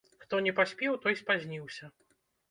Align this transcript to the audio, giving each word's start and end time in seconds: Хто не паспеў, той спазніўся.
Хто 0.21 0.35
не 0.45 0.53
паспеў, 0.59 0.95
той 1.03 1.17
спазніўся. 1.19 1.91